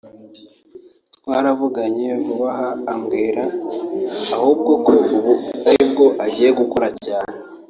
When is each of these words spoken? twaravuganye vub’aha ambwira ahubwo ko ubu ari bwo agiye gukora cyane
twaravuganye 1.15 2.09
vub’aha 2.25 2.69
ambwira 2.93 3.43
ahubwo 4.35 4.71
ko 4.85 4.93
ubu 5.15 5.33
ari 5.69 5.83
bwo 5.91 6.05
agiye 6.25 6.49
gukora 6.59 6.87
cyane 7.05 7.35